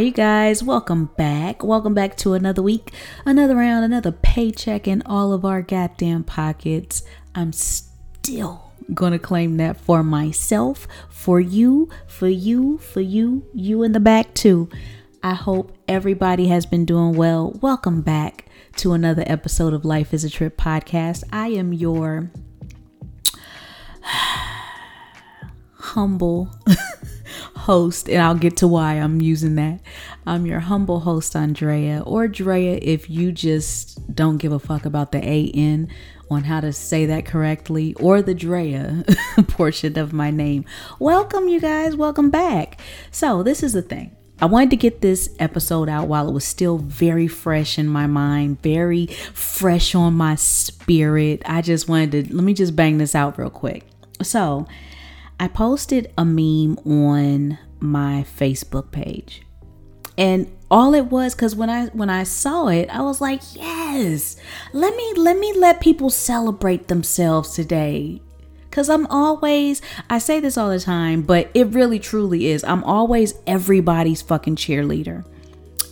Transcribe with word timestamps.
you 0.00 0.10
guys. 0.10 0.62
Welcome 0.62 1.10
back. 1.18 1.62
Welcome 1.62 1.92
back 1.92 2.16
to 2.18 2.32
another 2.32 2.62
week, 2.62 2.92
another 3.26 3.54
round, 3.54 3.84
another 3.84 4.12
paycheck 4.12 4.88
in 4.88 5.02
all 5.02 5.34
of 5.34 5.44
our 5.44 5.60
goddamn 5.60 6.24
pockets. 6.24 7.02
I'm 7.34 7.52
still 7.52 8.72
gonna 8.94 9.18
claim 9.18 9.58
that 9.58 9.78
for 9.78 10.02
myself, 10.02 10.88
for 11.10 11.38
you, 11.38 11.90
for 12.06 12.28
you, 12.28 12.78
for 12.78 13.02
you, 13.02 13.44
you 13.52 13.82
in 13.82 13.92
the 13.92 14.00
back 14.00 14.32
too. 14.32 14.70
I 15.22 15.34
hope 15.34 15.76
everybody 15.86 16.48
has 16.48 16.64
been 16.64 16.86
doing 16.86 17.12
well. 17.12 17.58
Welcome 17.60 18.00
back 18.00 18.46
to 18.76 18.94
another 18.94 19.24
episode 19.26 19.74
of 19.74 19.84
Life 19.84 20.14
is 20.14 20.24
a 20.24 20.30
Trip 20.30 20.56
podcast. 20.56 21.24
I 21.30 21.48
am 21.48 21.74
your 21.74 22.30
humble 25.74 26.50
host, 27.60 28.08
and 28.08 28.22
I'll 28.22 28.34
get 28.34 28.56
to 28.58 28.68
why 28.68 28.94
I'm 28.94 29.20
using 29.20 29.54
that. 29.56 29.80
I'm 30.26 30.46
your 30.46 30.60
humble 30.60 31.00
host, 31.00 31.36
Andrea, 31.36 32.02
or 32.04 32.26
Drea, 32.26 32.78
if 32.82 33.08
you 33.08 33.32
just 33.32 34.14
don't 34.14 34.38
give 34.38 34.52
a 34.52 34.58
fuck 34.58 34.84
about 34.84 35.12
the 35.12 35.18
AN 35.18 35.88
on 36.30 36.44
how 36.44 36.60
to 36.60 36.72
say 36.72 37.06
that 37.06 37.26
correctly, 37.26 37.94
or 37.94 38.22
the 38.22 38.34
Drea 38.34 39.04
portion 39.48 39.98
of 39.98 40.12
my 40.12 40.30
name. 40.30 40.64
Welcome, 40.98 41.48
you 41.48 41.60
guys. 41.60 41.96
Welcome 41.96 42.30
back. 42.30 42.80
So, 43.10 43.42
this 43.42 43.62
is 43.62 43.72
the 43.72 43.82
thing. 43.82 44.16
I 44.42 44.46
wanted 44.46 44.70
to 44.70 44.76
get 44.76 45.02
this 45.02 45.28
episode 45.38 45.90
out 45.90 46.08
while 46.08 46.28
it 46.28 46.32
was 46.32 46.46
still 46.46 46.78
very 46.78 47.28
fresh 47.28 47.78
in 47.78 47.86
my 47.86 48.06
mind, 48.06 48.62
very 48.62 49.06
fresh 49.34 49.94
on 49.94 50.14
my 50.14 50.36
spirit. 50.36 51.42
I 51.44 51.60
just 51.60 51.88
wanted 51.88 52.28
to 52.28 52.34
let 52.34 52.44
me 52.44 52.54
just 52.54 52.74
bang 52.74 52.96
this 52.96 53.14
out 53.14 53.38
real 53.38 53.50
quick. 53.50 53.84
So, 54.22 54.66
I 55.40 55.48
posted 55.48 56.12
a 56.18 56.24
meme 56.24 56.76
on 56.84 57.58
my 57.80 58.26
Facebook 58.38 58.90
page. 58.92 59.40
And 60.18 60.52
all 60.70 60.94
it 60.94 61.06
was 61.06 61.34
cuz 61.34 61.56
when 61.56 61.70
I 61.70 61.86
when 61.86 62.10
I 62.10 62.24
saw 62.24 62.66
it, 62.68 62.90
I 62.90 63.00
was 63.00 63.22
like, 63.22 63.40
"Yes. 63.56 64.36
Let 64.74 64.94
me 64.94 65.14
let 65.16 65.38
me 65.38 65.54
let 65.56 65.80
people 65.80 66.10
celebrate 66.10 66.88
themselves 66.88 67.54
today." 67.54 68.20
Cuz 68.70 68.90
I'm 68.90 69.06
always 69.06 69.80
I 70.10 70.18
say 70.18 70.40
this 70.40 70.58
all 70.58 70.68
the 70.68 70.78
time, 70.78 71.22
but 71.22 71.48
it 71.54 71.72
really 71.72 71.98
truly 71.98 72.48
is. 72.48 72.62
I'm 72.62 72.84
always 72.84 73.32
everybody's 73.46 74.20
fucking 74.20 74.56
cheerleader. 74.56 75.24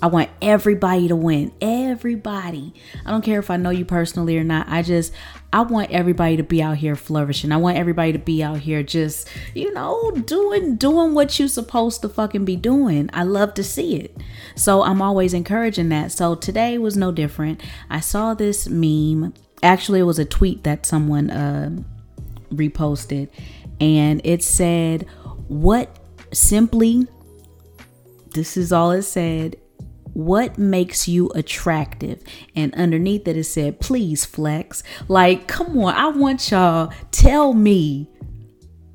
I 0.00 0.06
want 0.06 0.30
everybody 0.40 1.08
to 1.08 1.16
win. 1.16 1.52
Everybody. 1.60 2.72
I 3.04 3.10
don't 3.10 3.24
care 3.24 3.40
if 3.40 3.50
I 3.50 3.56
know 3.56 3.70
you 3.70 3.84
personally 3.84 4.38
or 4.38 4.44
not. 4.44 4.68
I 4.68 4.82
just, 4.82 5.12
I 5.52 5.62
want 5.62 5.90
everybody 5.90 6.36
to 6.36 6.44
be 6.44 6.62
out 6.62 6.76
here 6.76 6.94
flourishing. 6.94 7.50
I 7.50 7.56
want 7.56 7.78
everybody 7.78 8.12
to 8.12 8.18
be 8.18 8.42
out 8.42 8.60
here 8.60 8.82
just, 8.82 9.28
you 9.54 9.72
know, 9.72 10.12
doing 10.12 10.76
doing 10.76 11.14
what 11.14 11.38
you're 11.38 11.48
supposed 11.48 12.02
to 12.02 12.08
fucking 12.08 12.44
be 12.44 12.54
doing. 12.54 13.10
I 13.12 13.24
love 13.24 13.54
to 13.54 13.64
see 13.64 13.96
it. 13.96 14.16
So 14.54 14.82
I'm 14.82 15.02
always 15.02 15.34
encouraging 15.34 15.88
that. 15.88 16.12
So 16.12 16.36
today 16.36 16.78
was 16.78 16.96
no 16.96 17.10
different. 17.10 17.60
I 17.90 18.00
saw 18.00 18.34
this 18.34 18.68
meme. 18.68 19.34
Actually, 19.62 20.00
it 20.00 20.04
was 20.04 20.20
a 20.20 20.24
tweet 20.24 20.62
that 20.62 20.86
someone 20.86 21.30
uh, 21.30 21.70
reposted, 22.52 23.28
and 23.80 24.20
it 24.22 24.44
said, 24.44 25.06
"What 25.48 25.98
simply." 26.32 27.08
This 28.34 28.58
is 28.58 28.72
all 28.72 28.92
it 28.92 29.02
said 29.02 29.56
what 30.18 30.58
makes 30.58 31.06
you 31.06 31.30
attractive? 31.36 32.20
And 32.56 32.74
underneath 32.74 33.28
it 33.28 33.36
it 33.36 33.44
said 33.44 33.78
please 33.78 34.24
flex. 34.24 34.82
Like 35.06 35.46
come 35.46 35.78
on 35.78 35.94
i 35.94 36.08
want 36.08 36.50
y'all 36.50 36.92
tell 37.12 37.54
me 37.54 38.10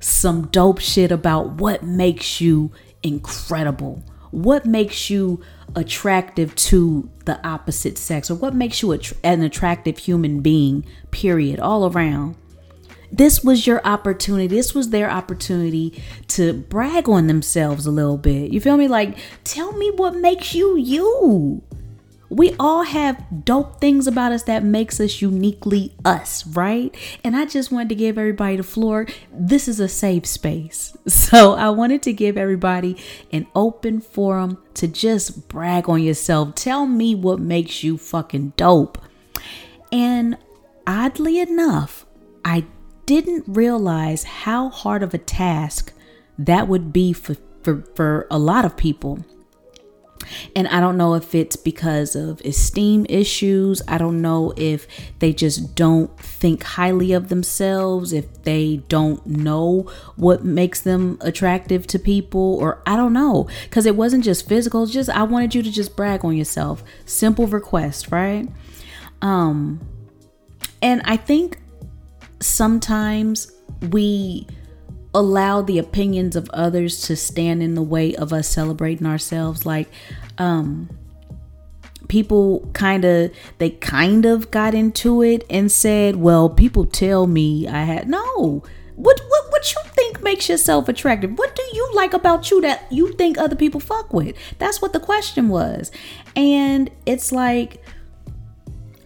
some 0.00 0.48
dope 0.48 0.80
shit 0.80 1.10
about 1.10 1.52
what 1.52 1.82
makes 1.82 2.42
you 2.42 2.72
incredible. 3.02 4.04
What 4.32 4.66
makes 4.66 5.08
you 5.08 5.40
attractive 5.74 6.54
to 6.56 7.08
the 7.24 7.42
opposite 7.46 7.96
sex? 7.96 8.30
Or 8.30 8.34
what 8.34 8.54
makes 8.54 8.82
you 8.82 8.92
an 9.22 9.40
attractive 9.40 9.96
human 9.96 10.42
being 10.42 10.84
period 11.10 11.58
all 11.58 11.90
around 11.90 12.36
this 13.16 13.44
was 13.44 13.66
your 13.66 13.84
opportunity. 13.86 14.48
This 14.48 14.74
was 14.74 14.90
their 14.90 15.08
opportunity 15.08 16.02
to 16.28 16.52
brag 16.52 17.08
on 17.08 17.28
themselves 17.28 17.86
a 17.86 17.90
little 17.90 18.18
bit. 18.18 18.52
You 18.52 18.60
feel 18.60 18.76
me? 18.76 18.88
Like, 18.88 19.16
tell 19.44 19.72
me 19.72 19.90
what 19.90 20.16
makes 20.16 20.54
you 20.54 20.76
you. 20.76 21.62
We 22.28 22.56
all 22.58 22.82
have 22.82 23.44
dope 23.44 23.80
things 23.80 24.08
about 24.08 24.32
us 24.32 24.42
that 24.44 24.64
makes 24.64 24.98
us 24.98 25.22
uniquely 25.22 25.94
us, 26.04 26.44
right? 26.48 26.92
And 27.22 27.36
I 27.36 27.44
just 27.44 27.70
wanted 27.70 27.90
to 27.90 27.94
give 27.94 28.18
everybody 28.18 28.56
the 28.56 28.64
floor. 28.64 29.06
This 29.32 29.68
is 29.68 29.78
a 29.78 29.88
safe 29.88 30.26
space. 30.26 30.96
So 31.06 31.54
I 31.54 31.70
wanted 31.70 32.02
to 32.02 32.12
give 32.12 32.36
everybody 32.36 32.96
an 33.32 33.46
open 33.54 34.00
forum 34.00 34.58
to 34.74 34.88
just 34.88 35.48
brag 35.48 35.88
on 35.88 36.02
yourself. 36.02 36.54
Tell 36.54 36.86
me 36.86 37.14
what 37.14 37.40
makes 37.40 37.82
you 37.82 37.98
fucking 37.98 38.54
dope. 38.56 38.98
And 39.92 40.36
oddly 40.86 41.40
enough, 41.40 42.06
I 42.44 42.64
didn't 43.06 43.44
realize 43.46 44.24
how 44.24 44.70
hard 44.70 45.02
of 45.02 45.14
a 45.14 45.18
task 45.18 45.92
that 46.38 46.68
would 46.68 46.92
be 46.92 47.12
for, 47.12 47.36
for, 47.62 47.82
for 47.94 48.26
a 48.30 48.38
lot 48.38 48.64
of 48.64 48.76
people. 48.76 49.24
And 50.56 50.66
I 50.68 50.80
don't 50.80 50.96
know 50.96 51.14
if 51.14 51.34
it's 51.34 51.56
because 51.56 52.16
of 52.16 52.40
esteem 52.42 53.04
issues. 53.08 53.82
I 53.86 53.98
don't 53.98 54.22
know 54.22 54.54
if 54.56 54.86
they 55.18 55.32
just 55.32 55.74
don't 55.74 56.18
think 56.18 56.62
highly 56.62 57.12
of 57.12 57.28
themselves, 57.28 58.12
if 58.12 58.42
they 58.42 58.78
don't 58.88 59.24
know 59.26 59.90
what 60.16 60.44
makes 60.44 60.80
them 60.80 61.18
attractive 61.20 61.86
to 61.88 61.98
people, 61.98 62.56
or 62.60 62.82
I 62.86 62.96
don't 62.96 63.12
know. 63.12 63.48
Because 63.64 63.86
it 63.86 63.96
wasn't 63.96 64.24
just 64.24 64.48
physical, 64.48 64.86
just 64.86 65.10
I 65.10 65.24
wanted 65.24 65.54
you 65.54 65.62
to 65.62 65.70
just 65.70 65.96
brag 65.96 66.24
on 66.24 66.36
yourself. 66.36 66.82
Simple 67.04 67.46
request, 67.46 68.10
right? 68.10 68.48
Um, 69.20 69.80
and 70.80 71.02
I 71.04 71.16
think 71.16 71.58
sometimes 72.44 73.50
we 73.90 74.46
allow 75.14 75.62
the 75.62 75.78
opinions 75.78 76.36
of 76.36 76.50
others 76.50 77.00
to 77.02 77.16
stand 77.16 77.62
in 77.62 77.74
the 77.74 77.82
way 77.82 78.14
of 78.16 78.32
us 78.32 78.48
celebrating 78.48 79.06
ourselves. 79.06 79.64
Like 79.64 79.88
um 80.38 80.90
people 82.08 82.68
kind 82.74 83.04
of 83.04 83.32
they 83.58 83.70
kind 83.70 84.26
of 84.26 84.50
got 84.50 84.74
into 84.74 85.22
it 85.22 85.42
and 85.48 85.72
said 85.72 86.16
well 86.16 86.50
people 86.50 86.84
tell 86.84 87.26
me 87.26 87.66
i 87.66 87.82
had 87.82 88.08
no. 88.08 88.62
What 88.96 89.20
what 89.28 89.50
what 89.50 89.74
you 89.74 89.80
think 89.90 90.22
makes 90.22 90.48
yourself 90.48 90.88
attractive? 90.88 91.36
What 91.36 91.56
do 91.56 91.62
you 91.72 91.90
like 91.94 92.12
about 92.12 92.50
you 92.50 92.60
that 92.60 92.86
you 92.92 93.12
think 93.14 93.38
other 93.38 93.56
people 93.56 93.80
fuck 93.80 94.12
with? 94.12 94.36
That's 94.58 94.80
what 94.80 94.92
the 94.92 95.00
question 95.00 95.48
was. 95.48 95.90
And 96.36 96.90
it's 97.04 97.32
like 97.32 97.83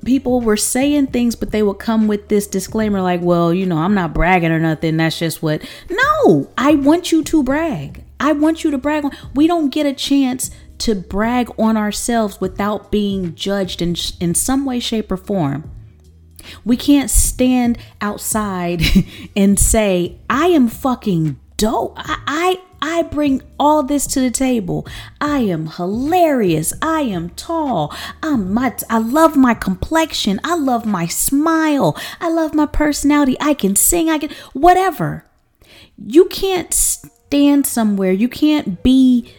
people 0.05 0.41
were 0.41 0.57
saying 0.57 1.09
things, 1.09 1.35
but 1.35 1.51
they 1.51 1.63
would 1.63 1.79
come 1.79 2.09
with 2.09 2.29
this 2.29 2.47
disclaimer 2.47 3.01
like, 3.01 3.21
well, 3.21 3.53
you 3.53 3.67
know, 3.67 3.79
I'm 3.79 3.95
not 3.95 4.15
bragging 4.15 4.51
or 4.51 4.59
nothing. 4.59 4.97
That's 4.97 5.19
just 5.19 5.43
what. 5.43 5.63
No, 5.91 6.51
I 6.57 6.75
want 6.75 7.13
you 7.13 7.23
to 7.25 7.43
brag. 7.43 8.05
I 8.21 8.33
want 8.33 8.65
you 8.65 8.71
to 8.71 8.79
brag 8.79 9.05
on. 9.05 9.13
We 9.35 9.47
don't 9.47 9.71
get 9.71 9.87
a 9.87 9.93
chance 9.93 10.51
to 10.79 10.95
brag 10.95 11.51
on 11.59 11.77
ourselves 11.77 12.41
without 12.41 12.91
being 12.91 13.35
judged 13.35 13.83
in, 13.83 13.97
in 14.21 14.35
some 14.35 14.65
way, 14.65 14.81
shape, 14.81 15.11
or 15.11 15.17
form. 15.17 15.71
We 16.65 16.77
can't 16.77 17.11
stand 17.11 17.79
outside 18.01 18.83
and 19.37 19.59
say, 19.59 20.19
I 20.31 20.47
am 20.49 20.69
fucking 20.69 21.39
dope. 21.57 21.95
I, 21.97 22.19
I 22.27 22.61
I 22.81 23.03
bring 23.03 23.43
all 23.59 23.83
this 23.83 24.07
to 24.09 24.21
the 24.21 24.31
table. 24.31 24.87
I 25.21 25.39
am 25.39 25.67
hilarious. 25.69 26.73
I 26.81 27.03
am 27.03 27.31
tall. 27.31 27.95
I'm 28.23 28.53
my 28.53 28.75
I 28.89 28.99
love 28.99 29.37
my 29.37 29.55
complexion. 29.55 30.41
I 30.45 30.57
love 30.57 30.87
my 30.87 31.07
smile. 31.07 31.97
I 32.21 32.31
love 32.31 32.55
my 32.55 32.67
personality. 32.67 33.37
I 33.41 33.55
can 33.55 33.77
sing. 33.77 34.09
I 34.09 34.19
can 34.19 34.31
whatever. 34.53 35.25
You 35.97 36.27
can't 36.27 36.73
stand 36.73 37.67
somewhere. 37.67 38.13
You 38.13 38.29
can't 38.29 38.83
be 38.83 39.33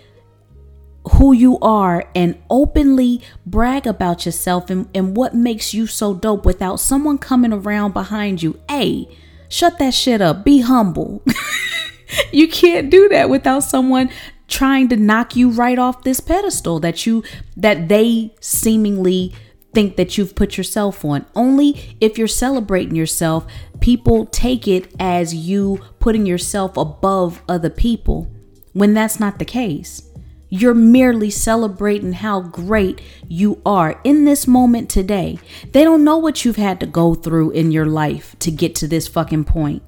who 1.13 1.33
you 1.33 1.57
are 1.59 2.07
and 2.13 2.37
openly 2.49 3.22
brag 3.46 3.87
about 3.87 4.25
yourself 4.25 4.69
and, 4.69 4.87
and 4.93 5.16
what 5.16 5.34
makes 5.34 5.73
you 5.73 5.87
so 5.87 6.14
dope 6.14 6.46
without 6.46 6.79
someone 6.79 7.17
coming 7.17 7.53
around 7.53 7.93
behind 7.93 8.43
you. 8.43 8.59
Hey, 8.69 9.08
shut 9.47 9.79
that 9.79 9.93
shit 9.93 10.22
up. 10.22 10.43
Be 10.43 10.61
humble. 10.61 11.23
you 12.32 12.47
can't 12.47 12.90
do 12.90 13.09
that 13.09 13.29
without 13.29 13.64
someone 13.64 14.09
trying 14.47 14.90
to 14.90 14.97
knock 14.97 15.35
you 15.35 15.50
right 15.50 15.78
off 15.78 16.03
this 16.03 16.20
pedestal 16.20 16.79
that 16.79 17.06
you 17.06 17.23
that 17.56 17.88
they 17.88 18.34
seemingly 18.41 19.34
think 19.73 19.96
that 19.97 20.17
you've 20.17 20.35
put 20.35 20.58
yourself 20.58 21.06
on. 21.06 21.26
Only 21.35 21.96
if 22.02 22.17
you're 22.17 22.28
celebrating 22.28 22.96
yourself, 22.96 23.46
people 23.79 24.26
take 24.26 24.67
it 24.67 24.91
as 25.00 25.34
you 25.34 25.79
putting 26.00 26.26
yourself 26.26 26.76
above 26.76 27.41
other 27.47 27.70
people 27.70 28.28
when 28.73 28.94
that's 28.94 29.20
not 29.20 29.40
the 29.40 29.46
case. 29.46 30.03
You're 30.52 30.73
merely 30.73 31.29
celebrating 31.29 32.14
how 32.14 32.41
great 32.41 33.02
you 33.28 33.62
are 33.67 34.02
in 34.03 34.26
this 34.26 34.47
moment 34.47 34.90
today. 34.90 35.38
They 35.73 35.84
don't 35.84 36.03
know 36.03 36.17
what 36.17 36.44
you've 36.44 36.55
had 36.55 36.79
to 36.79 36.88
go 36.88 37.14
through 37.14 37.52
in 37.52 37.72
your 37.72 37.85
life 37.85 38.35
to 38.40 38.50
get 38.50 38.73
to 38.76 38.88
this 38.88 39.08
fucking 39.08 39.46
point. 39.46 39.84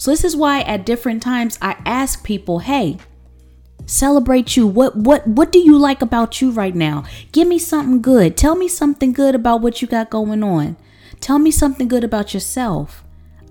So, 0.00 0.10
this 0.10 0.24
is 0.24 0.34
why 0.34 0.62
at 0.62 0.86
different 0.86 1.22
times 1.22 1.58
I 1.60 1.76
ask 1.84 2.24
people, 2.24 2.60
hey, 2.60 2.96
Celebrate 3.86 4.56
you. 4.56 4.68
What 4.68 4.94
what 4.94 5.26
what 5.26 5.50
do 5.50 5.58
you 5.58 5.76
like 5.76 6.00
about 6.00 6.40
you 6.40 6.52
right 6.52 6.76
now? 6.76 7.02
Give 7.32 7.48
me 7.48 7.58
something 7.58 8.00
good. 8.00 8.36
Tell 8.36 8.54
me 8.54 8.68
something 8.68 9.12
good 9.12 9.34
about 9.34 9.62
what 9.62 9.82
you 9.82 9.88
got 9.88 10.10
going 10.10 10.44
on. 10.44 10.76
Tell 11.18 11.40
me 11.40 11.50
something 11.50 11.88
good 11.88 12.04
about 12.04 12.32
yourself. 12.32 13.02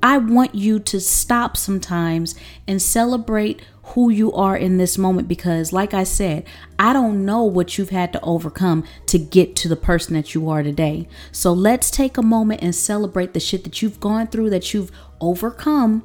I 0.01 0.17
want 0.17 0.55
you 0.55 0.79
to 0.79 1.01
stop 1.01 1.57
sometimes 1.57 2.35
and 2.65 2.81
celebrate 2.81 3.61
who 3.83 4.09
you 4.09 4.31
are 4.31 4.55
in 4.55 4.77
this 4.77 4.97
moment 4.97 5.27
because, 5.27 5.73
like 5.73 5.93
I 5.93 6.05
said, 6.05 6.45
I 6.77 6.93
don't 6.93 7.25
know 7.25 7.43
what 7.43 7.77
you've 7.77 7.89
had 7.89 8.13
to 8.13 8.21
overcome 8.21 8.85
to 9.07 9.19
get 9.19 9.57
to 9.57 9.67
the 9.67 9.75
person 9.75 10.13
that 10.13 10.33
you 10.33 10.49
are 10.49 10.63
today. 10.63 11.09
So 11.33 11.51
let's 11.51 11.91
take 11.91 12.17
a 12.17 12.23
moment 12.23 12.61
and 12.63 12.73
celebrate 12.73 13.33
the 13.33 13.41
shit 13.41 13.65
that 13.65 13.81
you've 13.81 13.99
gone 13.99 14.27
through, 14.27 14.51
that 14.51 14.73
you've 14.73 14.91
overcome, 15.19 16.03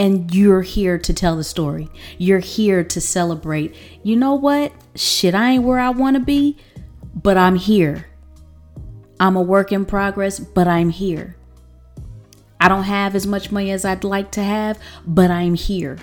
and 0.00 0.34
you're 0.34 0.62
here 0.62 0.96
to 0.96 1.12
tell 1.12 1.36
the 1.36 1.44
story. 1.44 1.90
You're 2.16 2.38
here 2.38 2.82
to 2.82 3.00
celebrate. 3.02 3.74
You 4.02 4.16
know 4.16 4.32
what? 4.32 4.72
Shit, 4.94 5.34
I 5.34 5.50
ain't 5.50 5.64
where 5.64 5.78
I 5.78 5.90
want 5.90 6.16
to 6.16 6.22
be, 6.22 6.56
but 7.14 7.36
I'm 7.36 7.56
here. 7.56 8.06
I'm 9.20 9.36
a 9.36 9.42
work 9.42 9.72
in 9.72 9.84
progress, 9.84 10.40
but 10.40 10.66
I'm 10.66 10.88
here. 10.88 11.36
I 12.58 12.68
don't 12.68 12.84
have 12.84 13.14
as 13.14 13.26
much 13.26 13.52
money 13.52 13.70
as 13.72 13.84
I'd 13.84 14.02
like 14.02 14.32
to 14.32 14.42
have, 14.42 14.78
but 15.06 15.30
I'm 15.30 15.52
here 15.52 15.98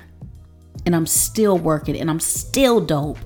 and 0.85 0.95
I'm 0.95 1.07
still 1.07 1.57
working 1.57 1.97
and 1.97 2.07
I'm 2.07 2.19
still 2.19 2.79
dope. 2.79 3.17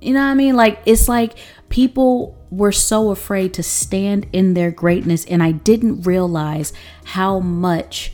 You 0.00 0.14
know 0.14 0.20
what 0.20 0.26
I 0.26 0.34
mean? 0.34 0.54
Like, 0.54 0.78
it's 0.86 1.08
like 1.08 1.36
people 1.68 2.38
were 2.52 2.70
so 2.70 3.10
afraid 3.10 3.54
to 3.54 3.64
stand 3.64 4.28
in 4.32 4.54
their 4.54 4.70
greatness, 4.70 5.24
and 5.24 5.42
I 5.42 5.50
didn't 5.50 6.02
realize 6.02 6.72
how 7.04 7.40
much 7.40 8.12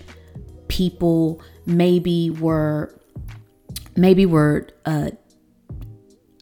people 0.68 1.42
maybe 1.66 2.30
were 2.30 2.94
maybe 3.96 4.24
were 4.26 4.68
uh 4.86 5.10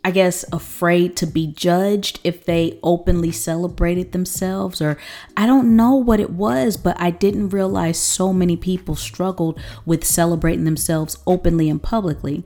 I 0.06 0.12
guess, 0.12 0.44
afraid 0.52 1.16
to 1.16 1.26
be 1.26 1.48
judged 1.48 2.20
if 2.22 2.44
they 2.44 2.78
openly 2.84 3.32
celebrated 3.32 4.12
themselves, 4.12 4.80
or 4.80 4.96
I 5.36 5.46
don't 5.46 5.74
know 5.74 5.96
what 5.96 6.20
it 6.20 6.30
was, 6.30 6.76
but 6.76 6.96
I 7.00 7.10
didn't 7.10 7.48
realize 7.48 7.98
so 7.98 8.32
many 8.32 8.56
people 8.56 8.94
struggled 8.94 9.58
with 9.84 10.04
celebrating 10.04 10.62
themselves 10.62 11.18
openly 11.26 11.68
and 11.68 11.82
publicly. 11.82 12.44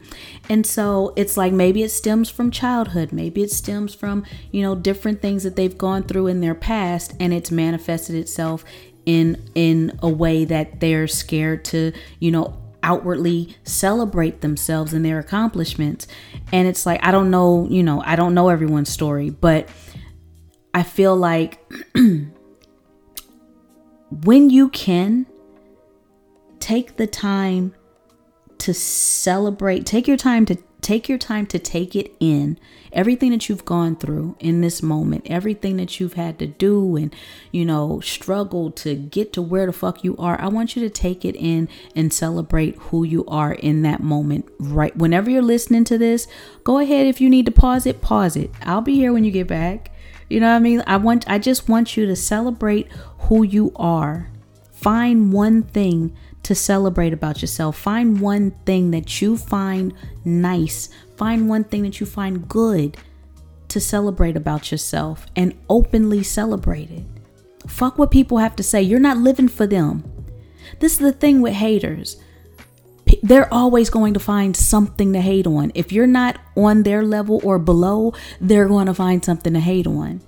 And 0.48 0.66
so 0.66 1.12
it's 1.16 1.36
like 1.36 1.52
maybe 1.52 1.82
it 1.82 1.90
stems 1.90 2.30
from 2.30 2.50
childhood, 2.50 3.12
maybe 3.12 3.42
it 3.42 3.50
stems 3.50 3.94
from, 3.94 4.24
you 4.50 4.62
know, 4.62 4.74
different 4.74 5.20
things 5.20 5.42
that 5.42 5.54
they've 5.54 5.76
gone 5.76 6.04
through 6.04 6.28
in 6.28 6.40
their 6.40 6.54
past, 6.54 7.12
and 7.20 7.34
it's 7.34 7.50
manifested 7.50 8.16
itself 8.16 8.64
in 9.10 9.42
in 9.54 9.98
a 10.02 10.08
way 10.08 10.44
that 10.44 10.78
they're 10.78 11.08
scared 11.08 11.64
to 11.64 11.92
you 12.20 12.30
know 12.30 12.56
outwardly 12.82 13.56
celebrate 13.64 14.40
themselves 14.40 14.94
and 14.94 15.04
their 15.04 15.18
accomplishments. 15.18 16.06
And 16.50 16.66
it's 16.66 16.86
like, 16.86 17.04
I 17.04 17.10
don't 17.10 17.30
know, 17.30 17.66
you 17.68 17.82
know, 17.82 18.02
I 18.06 18.16
don't 18.16 18.32
know 18.32 18.48
everyone's 18.48 18.88
story, 18.88 19.28
but 19.28 19.68
I 20.72 20.82
feel 20.82 21.14
like 21.14 21.60
when 24.10 24.48
you 24.48 24.70
can 24.70 25.26
take 26.58 26.96
the 26.96 27.06
time 27.06 27.74
to 28.58 28.72
celebrate, 28.72 29.84
take 29.84 30.08
your 30.08 30.16
time 30.16 30.46
to 30.46 30.56
take 30.80 31.08
your 31.08 31.18
time 31.18 31.46
to 31.46 31.58
take 31.58 31.94
it 31.94 32.12
in. 32.20 32.58
Everything 32.92 33.30
that 33.30 33.48
you've 33.48 33.64
gone 33.64 33.94
through 33.94 34.36
in 34.40 34.62
this 34.62 34.82
moment 34.82 35.24
everything 35.30 35.76
that 35.76 36.00
you've 36.00 36.14
had 36.14 36.38
to 36.40 36.46
do 36.46 36.96
and 36.96 37.14
you 37.52 37.64
know 37.64 38.00
struggle 38.00 38.70
to 38.72 38.96
get 38.96 39.32
to 39.32 39.40
where 39.40 39.66
the 39.66 39.72
fuck 39.72 40.02
you 40.02 40.16
are 40.16 40.40
i 40.40 40.48
want 40.48 40.74
you 40.74 40.82
to 40.82 40.90
take 40.90 41.24
it 41.24 41.36
in 41.36 41.68
and 41.94 42.12
celebrate 42.12 42.76
who 42.76 43.04
you 43.04 43.24
are 43.26 43.52
in 43.52 43.82
that 43.82 44.02
moment. 44.02 44.48
Right 44.58 44.96
whenever 44.96 45.30
you're 45.30 45.42
listening 45.42 45.84
to 45.84 45.98
this 45.98 46.26
go 46.64 46.78
ahead. 46.78 47.06
If 47.06 47.20
you 47.20 47.30
need 47.30 47.46
to 47.46 47.52
pause 47.52 47.86
it 47.86 48.00
pause 48.00 48.36
it. 48.36 48.50
I'll 48.62 48.80
be 48.80 48.94
here 48.94 49.12
when 49.12 49.24
you 49.24 49.30
get 49.30 49.46
back. 49.46 49.92
You 50.28 50.40
know 50.40 50.50
what 50.50 50.56
i 50.56 50.60
mean? 50.60 50.82
I 50.86 50.96
want 50.96 51.28
i 51.28 51.38
just 51.38 51.68
want 51.68 51.96
you 51.96 52.06
to 52.06 52.16
celebrate 52.16 52.90
who 53.20 53.42
you 53.42 53.72
are. 53.76 54.30
Find 54.72 55.32
one 55.32 55.62
thing 55.62 56.16
to 56.42 56.54
celebrate 56.54 57.12
about 57.12 57.40
yourself. 57.40 57.76
Find 57.76 58.20
one 58.20 58.52
thing 58.64 58.90
that 58.92 59.20
you 59.20 59.36
find 59.36 59.92
nice. 60.24 60.88
Find 61.16 61.48
one 61.48 61.64
thing 61.64 61.82
that 61.82 62.00
you 62.00 62.06
find 62.06 62.48
good 62.48 62.96
to 63.68 63.80
celebrate 63.80 64.36
about 64.36 64.70
yourself 64.72 65.26
and 65.36 65.54
openly 65.68 66.22
celebrate 66.22 66.90
it. 66.90 67.04
Fuck 67.66 67.98
what 67.98 68.10
people 68.10 68.38
have 68.38 68.56
to 68.56 68.62
say. 68.62 68.82
You're 68.82 68.98
not 68.98 69.18
living 69.18 69.48
for 69.48 69.66
them. 69.66 70.04
This 70.80 70.94
is 70.94 70.98
the 70.98 71.12
thing 71.12 71.40
with 71.40 71.54
haters. 71.54 72.16
They're 73.22 73.52
always 73.52 73.90
going 73.90 74.14
to 74.14 74.20
find 74.20 74.56
something 74.56 75.12
to 75.12 75.20
hate 75.20 75.46
on. 75.46 75.72
If 75.74 75.92
you're 75.92 76.06
not 76.06 76.38
on 76.56 76.84
their 76.84 77.04
level 77.04 77.40
or 77.44 77.58
below, 77.58 78.14
they're 78.40 78.68
going 78.68 78.86
to 78.86 78.94
find 78.94 79.24
something 79.24 79.52
to 79.52 79.60
hate 79.60 79.86
on. 79.86 80.20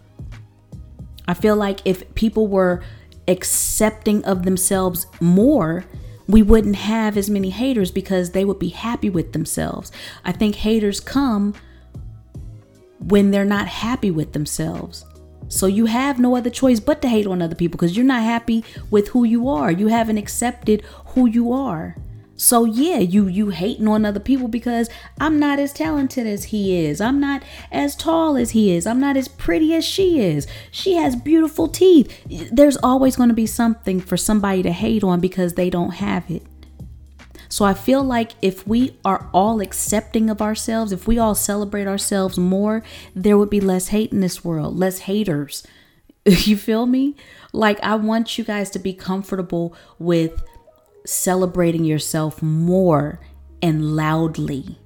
I 1.27 1.35
feel 1.35 1.57
like 1.57 1.81
if 1.85 2.15
people 2.15 2.49
were 2.49 2.83
accepting 3.29 4.25
of 4.25 4.45
themselves 4.45 5.07
more, 5.21 5.85
we 6.29 6.43
wouldn't 6.43 6.77
have 6.77 7.17
as 7.17 7.29
many 7.29 7.51
haters 7.51 7.91
because 7.91 8.31
they 8.31 8.45
would 8.45 8.59
be 8.59 8.69
happy 8.69 9.11
with 9.11 9.33
themselves. 9.33 9.93
I 10.25 10.33
think 10.33 10.55
haters 10.57 11.01
come 11.01 11.55
when 12.99 13.31
they're 13.31 13.45
not 13.45 13.67
happy 13.69 14.11
with 14.11 14.33
themselves. 14.33 15.05
So 15.49 15.67
you 15.67 15.87
have 15.87 16.19
no 16.19 16.37
other 16.37 16.51
choice 16.51 16.81
but 16.81 17.03
to 17.03 17.09
hate 17.09 17.27
on 17.27 17.43
other 17.43 17.55
people 17.55 17.77
because 17.79 17.97
you're 17.97 18.07
not 18.07 18.23
happy 18.23 18.65
with 18.91 19.09
who 19.09 19.25
you 19.25 19.49
are. 19.49 19.71
You 19.71 19.89
haven't 19.89 20.19
accepted 20.19 20.83
who 21.09 21.27
you 21.27 21.53
are. 21.53 21.97
So 22.43 22.65
yeah, 22.65 22.99
you 22.99 23.29
you 23.29 23.51
hating 23.51 23.87
on 23.87 24.05
other 24.05 24.19
people 24.19 24.49
because 24.49 24.91
I'm 25.21 25.39
not 25.39 25.61
as 25.61 25.73
talented 25.73 26.27
as 26.27 26.47
he 26.47 26.85
is. 26.85 27.01
I'm 27.01 27.21
not 27.21 27.45
as 27.71 27.95
tall 27.95 28.37
as 28.37 28.51
he 28.51 28.75
is. 28.75 28.85
I'm 28.85 28.99
not 28.99 29.17
as 29.17 29.29
pretty 29.29 29.73
as 29.77 29.85
she 29.85 30.21
is. 30.21 30.49
She 30.73 30.95
has 30.95 31.15
beautiful 31.15 31.69
teeth. 31.69 32.11
There's 32.51 32.77
always 32.79 33.15
going 33.15 33.29
to 33.29 33.35
be 33.35 33.47
something 33.47 34.01
for 34.01 34.17
somebody 34.17 34.65
to 34.65 34.73
hate 34.73 35.05
on 35.05 35.21
because 35.21 35.55
they 35.55 35.71
don't 35.71 35.93
have 35.93 36.29
it. 36.29 36.43
So 37.49 37.65
I 37.65 37.75
feel 37.75 38.03
like 38.03 38.33
if 38.43 38.67
we 38.67 38.97
are 39.05 39.31
all 39.33 39.61
accepting 39.61 40.29
of 40.29 40.43
ourselves, 40.43 40.91
if 40.91 41.07
we 41.07 41.21
all 41.21 41.37
celebrate 41.37 41.87
ourselves 41.87 42.39
more, 42.39 42.83
there 43.15 43.39
would 43.39 43.51
be 43.51 43.61
less 43.61 43.89
hate 43.89 44.11
in 44.11 44.19
this 44.19 44.45
world, 44.45 44.77
less 44.77 44.99
haters. 45.01 45.65
you 46.25 46.57
feel 46.57 46.87
me? 46.87 47.15
Like 47.53 47.79
I 47.85 47.95
want 47.95 48.37
you 48.37 48.43
guys 48.43 48.69
to 48.71 48.81
be 48.81 48.95
comfortable 48.95 49.77
with 50.01 50.43
celebrating 51.05 51.85
yourself 51.85 52.43
more 52.43 53.21
and 53.61 53.97
loudly. 53.97 54.79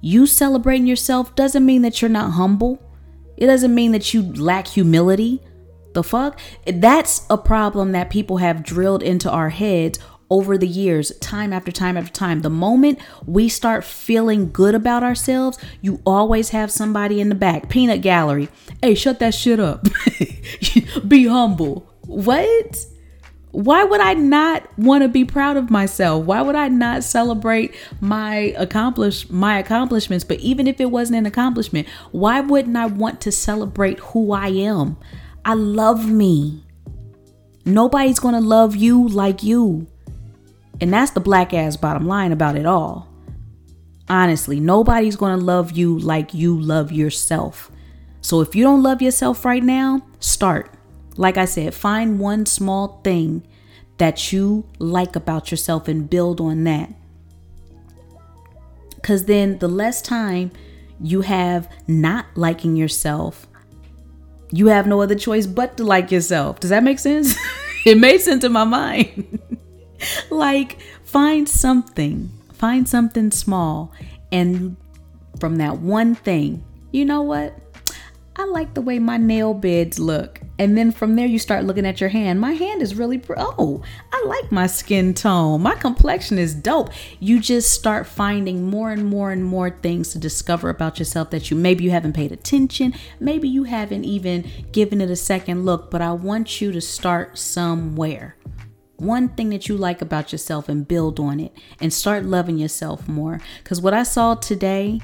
You 0.00 0.26
celebrating 0.26 0.86
yourself 0.86 1.34
doesn't 1.34 1.66
mean 1.66 1.82
that 1.82 2.00
you're 2.00 2.08
not 2.08 2.32
humble. 2.32 2.82
It 3.36 3.46
doesn't 3.46 3.74
mean 3.74 3.92
that 3.92 4.14
you 4.14 4.22
lack 4.34 4.68
humility. 4.68 5.42
The 5.94 6.02
fuck? 6.02 6.38
That's 6.66 7.26
a 7.30 7.38
problem 7.38 7.92
that 7.92 8.10
people 8.10 8.36
have 8.38 8.62
drilled 8.62 9.02
into 9.02 9.30
our 9.30 9.50
heads 9.50 9.98
over 10.30 10.58
the 10.58 10.68
years, 10.68 11.16
time 11.18 11.52
after 11.52 11.72
time 11.72 11.96
after 11.96 12.12
time. 12.12 12.42
The 12.42 12.50
moment 12.50 12.98
we 13.24 13.48
start 13.48 13.84
feeling 13.84 14.50
good 14.52 14.74
about 14.74 15.02
ourselves, 15.02 15.58
you 15.80 16.00
always 16.04 16.50
have 16.50 16.70
somebody 16.70 17.20
in 17.20 17.28
the 17.28 17.34
back. 17.34 17.68
Peanut 17.68 18.02
gallery. 18.02 18.48
Hey, 18.82 18.94
shut 18.94 19.18
that 19.20 19.34
shit 19.34 19.58
up. 19.58 19.86
Be 21.08 21.26
humble. 21.26 21.90
What? 22.02 22.86
Why 23.50 23.82
would 23.82 24.00
I 24.00 24.14
not 24.14 24.68
want 24.78 25.02
to 25.02 25.08
be 25.08 25.24
proud 25.24 25.56
of 25.56 25.70
myself? 25.70 26.24
Why 26.24 26.42
would 26.42 26.54
I 26.54 26.68
not 26.68 27.02
celebrate 27.02 27.74
my 28.00 28.54
accomplish 28.56 29.28
my 29.30 29.58
accomplishments? 29.58 30.24
But 30.24 30.40
even 30.40 30.66
if 30.66 30.80
it 30.80 30.90
wasn't 30.90 31.18
an 31.18 31.26
accomplishment, 31.26 31.88
why 32.10 32.40
wouldn't 32.40 32.76
I 32.76 32.86
want 32.86 33.20
to 33.22 33.32
celebrate 33.32 33.98
who 34.00 34.32
I 34.32 34.48
am? 34.48 34.96
I 35.44 35.54
love 35.54 36.08
me. 36.10 36.62
Nobody's 37.64 38.18
going 38.18 38.34
to 38.34 38.40
love 38.40 38.76
you 38.76 39.08
like 39.08 39.42
you. 39.42 39.86
And 40.80 40.92
that's 40.92 41.12
the 41.12 41.20
black 41.20 41.54
ass 41.54 41.76
bottom 41.76 42.06
line 42.06 42.32
about 42.32 42.56
it 42.56 42.66
all. 42.66 43.08
Honestly, 44.08 44.60
nobody's 44.60 45.16
going 45.16 45.38
to 45.38 45.44
love 45.44 45.72
you 45.72 45.98
like 45.98 46.32
you 46.32 46.58
love 46.58 46.92
yourself. 46.92 47.70
So 48.20 48.40
if 48.40 48.54
you 48.54 48.62
don't 48.62 48.82
love 48.82 49.02
yourself 49.02 49.44
right 49.44 49.62
now, 49.62 50.02
start. 50.18 50.77
Like 51.18 51.36
I 51.36 51.46
said, 51.46 51.74
find 51.74 52.20
one 52.20 52.46
small 52.46 53.00
thing 53.02 53.46
that 53.98 54.32
you 54.32 54.64
like 54.78 55.16
about 55.16 55.50
yourself 55.50 55.88
and 55.88 56.08
build 56.08 56.40
on 56.40 56.62
that. 56.64 56.94
Because 58.94 59.24
then 59.24 59.58
the 59.58 59.68
less 59.68 60.00
time 60.00 60.52
you 61.00 61.22
have 61.22 61.68
not 61.88 62.26
liking 62.36 62.76
yourself, 62.76 63.48
you 64.52 64.68
have 64.68 64.86
no 64.86 65.02
other 65.02 65.16
choice 65.16 65.46
but 65.46 65.76
to 65.78 65.84
like 65.84 66.12
yourself. 66.12 66.60
Does 66.60 66.70
that 66.70 66.84
make 66.84 67.00
sense? 67.00 67.34
it 67.84 67.98
made 67.98 68.20
sense 68.20 68.44
in 68.44 68.52
my 68.52 68.64
mind. 68.64 69.40
like, 70.30 70.78
find 71.02 71.48
something, 71.48 72.30
find 72.52 72.88
something 72.88 73.32
small, 73.32 73.92
and 74.30 74.76
from 75.40 75.56
that 75.56 75.78
one 75.78 76.14
thing, 76.14 76.64
you 76.92 77.04
know 77.04 77.22
what? 77.22 77.67
I 78.40 78.44
like 78.44 78.74
the 78.74 78.80
way 78.80 79.00
my 79.00 79.16
nail 79.16 79.52
beds 79.52 79.98
look. 79.98 80.40
And 80.60 80.78
then 80.78 80.92
from 80.92 81.16
there, 81.16 81.26
you 81.26 81.40
start 81.40 81.64
looking 81.64 81.84
at 81.84 82.00
your 82.00 82.10
hand. 82.10 82.40
My 82.40 82.52
hand 82.52 82.82
is 82.82 82.94
really, 82.94 83.20
oh, 83.36 83.82
I 84.12 84.24
like 84.26 84.52
my 84.52 84.68
skin 84.68 85.12
tone. 85.12 85.60
My 85.60 85.74
complexion 85.74 86.38
is 86.38 86.54
dope. 86.54 86.90
You 87.18 87.40
just 87.40 87.72
start 87.72 88.06
finding 88.06 88.70
more 88.70 88.92
and 88.92 89.06
more 89.06 89.32
and 89.32 89.44
more 89.44 89.70
things 89.70 90.12
to 90.12 90.20
discover 90.20 90.70
about 90.70 91.00
yourself 91.00 91.30
that 91.30 91.50
you 91.50 91.56
maybe 91.56 91.82
you 91.82 91.90
haven't 91.90 92.12
paid 92.12 92.30
attention. 92.30 92.94
Maybe 93.18 93.48
you 93.48 93.64
haven't 93.64 94.04
even 94.04 94.48
given 94.70 95.00
it 95.00 95.10
a 95.10 95.16
second 95.16 95.64
look, 95.64 95.90
but 95.90 96.00
I 96.00 96.12
want 96.12 96.60
you 96.60 96.70
to 96.70 96.80
start 96.80 97.38
somewhere 97.38 98.36
one 98.98 99.28
thing 99.28 99.50
that 99.50 99.68
you 99.68 99.76
like 99.76 100.02
about 100.02 100.32
yourself 100.32 100.68
and 100.68 100.86
build 100.86 101.20
on 101.20 101.38
it 101.38 101.52
and 101.80 101.92
start 101.92 102.24
loving 102.24 102.58
yourself 102.58 103.06
more. 103.08 103.40
Because 103.62 103.80
what 103.80 103.94
I 103.94 104.02
saw 104.02 104.34
today 104.34 105.00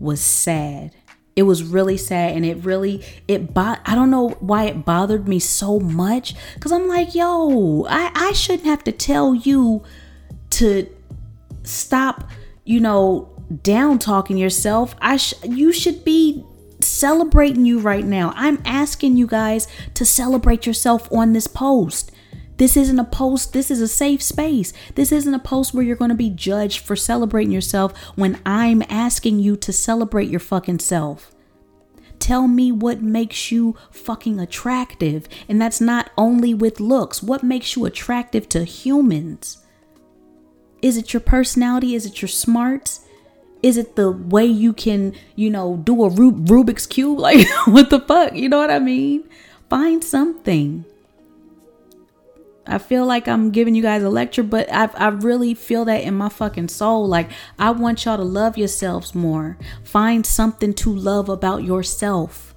was 0.00 0.20
sad. 0.20 0.96
It 1.36 1.42
was 1.42 1.62
really 1.62 1.98
sad 1.98 2.34
and 2.34 2.46
it 2.46 2.64
really 2.64 3.04
it 3.28 3.52
bo- 3.52 3.76
I 3.84 3.94
don't 3.94 4.10
know 4.10 4.30
why 4.40 4.64
it 4.64 4.84
bothered 4.86 5.28
me 5.28 5.38
so 5.38 5.78
much 5.78 6.34
cuz 6.60 6.72
I'm 6.72 6.88
like, 6.88 7.14
"Yo, 7.14 7.84
I 7.88 8.10
I 8.14 8.32
shouldn't 8.32 8.64
have 8.64 8.82
to 8.84 8.92
tell 8.92 9.34
you 9.34 9.82
to 10.50 10.86
stop, 11.62 12.30
you 12.64 12.80
know, 12.80 13.28
down 13.62 13.98
talking 13.98 14.38
yourself. 14.38 14.94
I 15.00 15.18
sh- 15.18 15.34
you 15.44 15.72
should 15.72 16.04
be 16.04 16.44
celebrating 16.80 17.64
you 17.64 17.78
right 17.80 18.04
now. 18.04 18.32
I'm 18.36 18.60
asking 18.64 19.16
you 19.16 19.26
guys 19.26 19.66
to 19.94 20.04
celebrate 20.04 20.66
yourself 20.66 21.10
on 21.12 21.32
this 21.32 21.46
post. 21.46 22.10
This 22.56 22.76
isn't 22.76 22.98
a 22.98 23.04
post, 23.04 23.52
this 23.52 23.70
is 23.70 23.80
a 23.80 23.88
safe 23.88 24.22
space. 24.22 24.72
This 24.94 25.12
isn't 25.12 25.34
a 25.34 25.38
post 25.38 25.74
where 25.74 25.84
you're 25.84 25.96
going 25.96 26.10
to 26.10 26.14
be 26.14 26.30
judged 26.30 26.80
for 26.80 26.96
celebrating 26.96 27.52
yourself 27.52 27.96
when 28.14 28.40
I'm 28.46 28.82
asking 28.88 29.40
you 29.40 29.56
to 29.56 29.72
celebrate 29.72 30.30
your 30.30 30.40
fucking 30.40 30.78
self. 30.78 31.34
Tell 32.18 32.48
me 32.48 32.72
what 32.72 33.02
makes 33.02 33.52
you 33.52 33.76
fucking 33.90 34.40
attractive. 34.40 35.28
And 35.48 35.60
that's 35.60 35.80
not 35.80 36.10
only 36.16 36.54
with 36.54 36.80
looks. 36.80 37.22
What 37.22 37.42
makes 37.42 37.76
you 37.76 37.84
attractive 37.84 38.48
to 38.50 38.64
humans? 38.64 39.58
Is 40.82 40.96
it 40.96 41.12
your 41.12 41.20
personality? 41.20 41.94
Is 41.94 42.06
it 42.06 42.22
your 42.22 42.28
smarts? 42.28 43.04
Is 43.62 43.76
it 43.76 43.96
the 43.96 44.10
way 44.10 44.46
you 44.46 44.72
can, 44.72 45.14
you 45.34 45.50
know, 45.50 45.76
do 45.76 46.04
a 46.04 46.10
Rubik's 46.10 46.86
Cube? 46.86 47.18
Like, 47.26 47.46
what 47.66 47.90
the 47.90 48.00
fuck? 48.00 48.34
You 48.34 48.48
know 48.48 48.58
what 48.58 48.70
I 48.70 48.78
mean? 48.78 49.28
Find 49.68 50.02
something. 50.02 50.84
I 52.68 52.78
feel 52.78 53.06
like 53.06 53.28
I'm 53.28 53.50
giving 53.50 53.74
you 53.74 53.82
guys 53.82 54.02
a 54.02 54.10
lecture, 54.10 54.42
but 54.42 54.70
I, 54.72 54.88
I 54.94 55.08
really 55.08 55.54
feel 55.54 55.84
that 55.84 56.02
in 56.02 56.14
my 56.14 56.28
fucking 56.28 56.68
soul. 56.68 57.06
Like, 57.06 57.30
I 57.58 57.70
want 57.70 58.04
y'all 58.04 58.16
to 58.16 58.24
love 58.24 58.58
yourselves 58.58 59.14
more. 59.14 59.58
Find 59.84 60.26
something 60.26 60.74
to 60.74 60.94
love 60.94 61.28
about 61.28 61.64
yourself. 61.64 62.54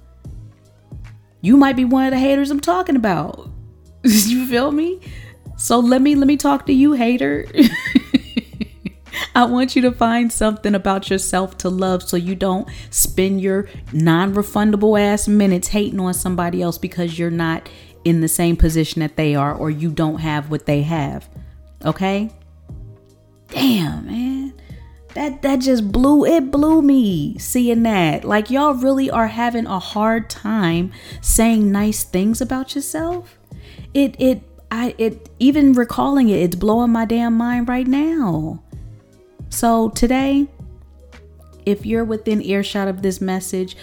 You 1.40 1.56
might 1.56 1.76
be 1.76 1.84
one 1.84 2.06
of 2.06 2.10
the 2.10 2.18
haters 2.18 2.50
I'm 2.50 2.60
talking 2.60 2.96
about. 2.96 3.48
you 4.02 4.46
feel 4.46 4.72
me? 4.72 5.00
So 5.56 5.78
let 5.78 6.00
me 6.02 6.14
let 6.14 6.26
me 6.26 6.36
talk 6.36 6.66
to 6.66 6.72
you, 6.72 6.92
hater. 6.92 7.46
I 9.34 9.44
want 9.44 9.76
you 9.76 9.82
to 9.82 9.92
find 9.92 10.32
something 10.32 10.74
about 10.74 11.10
yourself 11.10 11.56
to 11.58 11.68
love 11.68 12.02
so 12.02 12.16
you 12.16 12.34
don't 12.34 12.68
spend 12.90 13.40
your 13.40 13.68
non 13.92 14.34
refundable 14.34 15.00
ass 15.00 15.28
minutes 15.28 15.68
hating 15.68 16.00
on 16.00 16.14
somebody 16.14 16.62
else 16.62 16.78
because 16.78 17.18
you're 17.18 17.30
not 17.30 17.68
in 18.04 18.20
the 18.20 18.28
same 18.28 18.56
position 18.56 19.00
that 19.00 19.16
they 19.16 19.34
are 19.34 19.54
or 19.54 19.70
you 19.70 19.90
don't 19.90 20.18
have 20.18 20.50
what 20.50 20.66
they 20.66 20.82
have. 20.82 21.28
Okay? 21.84 22.30
Damn, 23.48 24.06
man. 24.06 24.54
That 25.14 25.42
that 25.42 25.56
just 25.56 25.90
blew 25.90 26.24
it 26.24 26.52
blew 26.52 26.82
me 26.82 27.36
seeing 27.38 27.82
that. 27.82 28.24
Like 28.24 28.48
y'all 28.48 28.74
really 28.74 29.10
are 29.10 29.26
having 29.26 29.66
a 29.66 29.80
hard 29.80 30.30
time 30.30 30.92
saying 31.20 31.72
nice 31.72 32.04
things 32.04 32.40
about 32.40 32.76
yourself. 32.76 33.36
It 33.92 34.14
it 34.20 34.42
I 34.70 34.94
it 34.98 35.28
even 35.40 35.72
recalling 35.72 36.28
it, 36.28 36.38
it's 36.38 36.54
blowing 36.54 36.92
my 36.92 37.06
damn 37.06 37.36
mind 37.36 37.68
right 37.68 37.88
now. 37.88 38.62
So 39.48 39.88
today, 39.88 40.46
if 41.66 41.84
you're 41.84 42.04
within 42.04 42.40
earshot 42.40 42.86
of 42.86 43.02
this 43.02 43.20
message, 43.20 43.76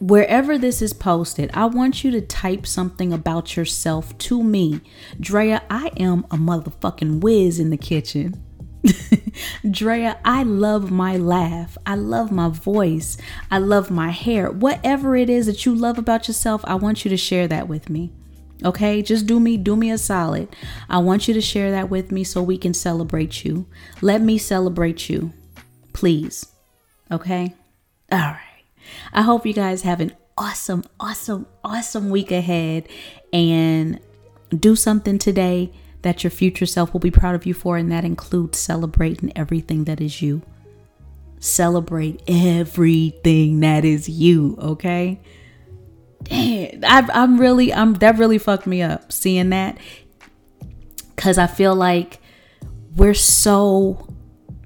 wherever 0.00 0.58
this 0.58 0.82
is 0.82 0.92
posted, 0.92 1.50
I 1.54 1.66
want 1.66 2.04
you 2.04 2.10
to 2.12 2.20
type 2.20 2.66
something 2.66 3.12
about 3.12 3.56
yourself 3.56 4.16
to 4.18 4.42
me. 4.42 4.80
Drea, 5.20 5.62
I 5.70 5.90
am 5.96 6.24
a 6.30 6.36
motherfucking 6.36 7.20
whiz 7.20 7.58
in 7.58 7.70
the 7.70 7.76
kitchen. 7.76 8.42
Drea, 9.70 10.18
I 10.24 10.42
love 10.42 10.90
my 10.90 11.16
laugh. 11.16 11.76
I 11.84 11.94
love 11.96 12.30
my 12.30 12.48
voice. 12.48 13.16
I 13.50 13.58
love 13.58 13.90
my 13.90 14.10
hair. 14.10 14.50
Whatever 14.50 15.16
it 15.16 15.28
is 15.28 15.46
that 15.46 15.66
you 15.66 15.74
love 15.74 15.98
about 15.98 16.28
yourself, 16.28 16.62
I 16.64 16.76
want 16.76 17.04
you 17.04 17.08
to 17.10 17.16
share 17.16 17.48
that 17.48 17.68
with 17.68 17.90
me. 17.90 18.12
Okay, 18.64 19.02
just 19.02 19.26
do 19.26 19.38
me 19.38 19.56
do 19.56 19.76
me 19.76 19.90
a 19.90 19.98
solid. 19.98 20.54
I 20.88 20.98
want 20.98 21.28
you 21.28 21.34
to 21.34 21.40
share 21.40 21.70
that 21.70 21.90
with 21.90 22.10
me 22.10 22.24
so 22.24 22.42
we 22.42 22.58
can 22.58 22.74
celebrate 22.74 23.44
you. 23.44 23.66
Let 24.02 24.20
me 24.20 24.36
celebrate 24.36 25.08
you. 25.08 25.32
Please. 25.92 26.46
Okay? 27.10 27.54
All 28.10 28.18
right. 28.18 28.47
I 29.12 29.22
hope 29.22 29.46
you 29.46 29.52
guys 29.52 29.82
have 29.82 30.00
an 30.00 30.14
awesome, 30.36 30.84
awesome, 31.00 31.46
awesome 31.64 32.10
week 32.10 32.30
ahead 32.30 32.88
and 33.32 34.00
do 34.50 34.76
something 34.76 35.18
today 35.18 35.72
that 36.02 36.22
your 36.22 36.30
future 36.30 36.66
self 36.66 36.92
will 36.92 37.00
be 37.00 37.10
proud 37.10 37.34
of 37.34 37.44
you 37.44 37.54
for, 37.54 37.76
and 37.76 37.90
that 37.90 38.04
includes 38.04 38.58
celebrating 38.58 39.32
everything 39.36 39.84
that 39.84 40.00
is 40.00 40.22
you. 40.22 40.42
Celebrate 41.40 42.22
everything 42.28 43.60
that 43.60 43.84
is 43.84 44.08
you, 44.08 44.56
okay? 44.60 45.20
Damn, 46.24 46.84
I, 46.84 47.08
I'm 47.12 47.40
really, 47.40 47.72
I'm 47.72 47.94
that 47.94 48.18
really 48.18 48.38
fucked 48.38 48.66
me 48.66 48.82
up 48.82 49.12
seeing 49.12 49.50
that 49.50 49.78
because 51.14 51.38
I 51.38 51.46
feel 51.46 51.74
like 51.74 52.20
we're 52.96 53.14
so 53.14 54.08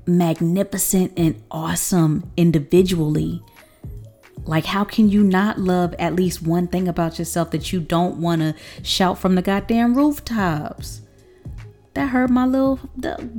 magnificent 0.06 1.12
and 1.16 1.42
awesome 1.50 2.30
individually 2.36 3.42
like, 4.44 4.66
how 4.66 4.84
can 4.84 5.08
you 5.08 5.22
not 5.22 5.58
love 5.58 5.94
at 5.98 6.14
least 6.14 6.42
one 6.42 6.66
thing 6.66 6.88
about 6.88 7.18
yourself 7.18 7.50
that 7.52 7.72
you 7.72 7.80
don't 7.80 8.16
want 8.16 8.40
to 8.40 8.54
shout 8.82 9.18
from 9.18 9.34
the 9.34 9.42
goddamn 9.42 9.94
rooftops? 9.94 11.02
That 11.94 12.08
hurt 12.08 12.30
my 12.30 12.46
little 12.46 12.80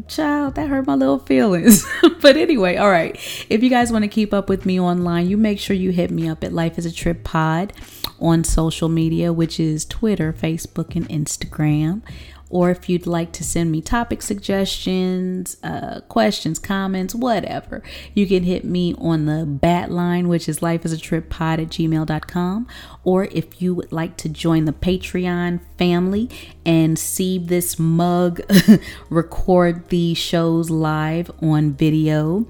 child. 0.08 0.56
That 0.56 0.70
hurt 0.70 0.86
my 0.86 0.94
little 0.94 1.18
feelings. 1.18 1.88
but 2.22 2.38
anyway, 2.38 2.78
all 2.78 2.90
right. 2.90 3.16
If 3.50 3.64
you 3.64 3.70
guys 3.70 3.92
want 3.92 4.04
to 4.04 4.08
keep 4.08 4.32
up 4.32 4.48
with 4.48 4.66
me 4.66 4.80
online, 4.80 5.28
you 5.28 5.38
make 5.38 5.60
sure 5.60 5.76
you 5.76 5.92
hit 5.92 6.12
me 6.12 6.30
up 6.30 6.44
at 6.44 6.54
Life 6.54 6.78
is 6.78 6.86
a 6.86 6.92
Trip 6.92 7.24
Pod 7.24 7.74
on 8.20 8.44
social 8.44 8.90
media, 8.90 9.34
which 9.34 9.60
is 9.60 9.86
Twitter, 9.86 10.32
Facebook, 10.32 10.96
and 10.96 11.10
Instagram 11.10 12.04
or 12.54 12.70
if 12.70 12.88
you'd 12.88 13.08
like 13.08 13.32
to 13.32 13.44
send 13.44 13.72
me 13.72 13.82
topic 13.82 14.22
suggestions, 14.22 15.58
uh, 15.64 16.02
questions, 16.02 16.60
comments, 16.60 17.16
whatever, 17.16 17.82
you 18.14 18.28
can 18.28 18.44
hit 18.44 18.64
me 18.64 18.94
on 19.00 19.26
the 19.26 19.44
bat 19.44 19.90
line, 19.90 20.28
which 20.28 20.48
is 20.48 20.62
life 20.62 20.86
is 20.86 20.92
a 20.92 21.00
trip 21.00 21.32
pod 21.32 21.60
at 21.60 21.70
gmail.com. 21.70 22.68
Or 23.04 23.24
if 23.32 23.60
you 23.60 23.74
would 23.74 23.92
like 23.92 24.18
to 24.18 24.30
join 24.30 24.66
the 24.66 24.72
Patreon 24.72 25.62
family 25.80 26.30
and 26.64 27.00
see 27.00 27.40
this 27.40 27.80
mug 27.80 28.40
record 29.10 29.90
the 29.90 30.14
shows 30.14 30.70
live 30.70 31.32
on 31.42 31.74
video, 31.74 32.46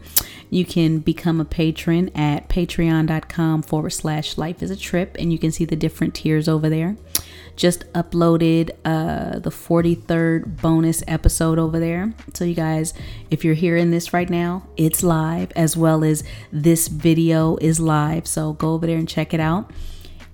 you 0.53 0.65
can 0.65 0.99
become 0.99 1.41
a 1.41 1.45
patron 1.45 2.09
at 2.15 2.47
patreon.com 2.47 3.63
forward 3.63 3.89
slash 3.89 4.37
life 4.37 4.61
is 4.61 4.69
a 4.69 4.75
trip, 4.75 5.15
and 5.19 5.31
you 5.31 5.39
can 5.39 5.51
see 5.51 5.65
the 5.65 5.75
different 5.75 6.13
tiers 6.13 6.47
over 6.47 6.69
there 6.69 6.95
just 7.55 7.91
uploaded 7.93 8.71
uh, 8.83 9.37
the 9.39 9.49
43rd 9.49 10.61
bonus 10.61 11.03
episode 11.07 11.59
over 11.59 11.79
there. 11.79 12.13
So, 12.33 12.45
you 12.45 12.55
guys, 12.55 12.93
if 13.29 13.45
you're 13.45 13.53
hearing 13.53 13.91
this 13.91 14.13
right 14.13 14.29
now, 14.29 14.67
it's 14.75 15.03
live 15.03 15.51
as 15.55 15.77
well 15.77 16.03
as 16.03 16.23
this 16.51 16.87
video 16.87 17.57
is 17.57 17.79
live. 17.79 18.27
So, 18.27 18.53
go 18.53 18.73
over 18.73 18.87
there 18.87 18.97
and 18.97 19.07
check 19.07 19.33
it 19.33 19.39
out. 19.39 19.71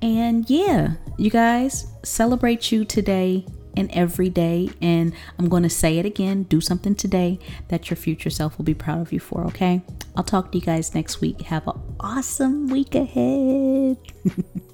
And 0.02 0.50
yeah, 0.50 0.94
you 1.18 1.30
guys, 1.30 1.88
celebrate 2.04 2.72
you 2.72 2.86
today 2.86 3.46
and 3.76 3.90
every 3.92 4.30
day. 4.30 4.70
And 4.82 5.14
I'm 5.38 5.50
going 5.50 5.64
to 5.64 5.70
say 5.70 5.98
it 5.98 6.06
again 6.06 6.44
do 6.44 6.62
something 6.62 6.96
today 6.96 7.40
that 7.70 7.90
your 7.90 7.98
future 7.98 8.30
self 8.30 8.58
will 8.58 8.66
be 8.66 8.74
proud 8.74 9.02
of 9.02 9.14
you 9.14 9.20
for, 9.20 9.46
okay? 9.46 9.82
I'll 10.16 10.24
talk 10.24 10.52
to 10.52 10.58
you 10.58 10.66
guys 10.66 10.96
next 10.96 11.22
week. 11.22 11.42
Have 11.42 11.68
an 11.68 11.80
awesome 12.00 12.68
week 12.68 12.96
ahead. 12.96 13.98